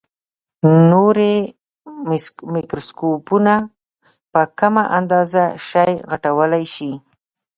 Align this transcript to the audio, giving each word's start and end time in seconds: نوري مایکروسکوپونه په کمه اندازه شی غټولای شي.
نوري 0.89 1.35
مایکروسکوپونه 2.53 3.55
په 4.31 4.41
کمه 4.59 4.83
اندازه 4.99 5.43
شی 5.69 5.91
غټولای 6.11 6.65
شي. 6.75 6.91